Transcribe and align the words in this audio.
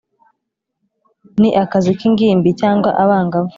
ni 1.39 1.49
akazi 1.63 1.91
kingimbi 1.99 2.49
cyangwa 2.61 2.89
abangavu 3.03 3.49